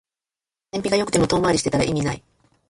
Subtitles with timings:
[0.71, 2.23] 燃費が良くても遠回りしてたら意味ない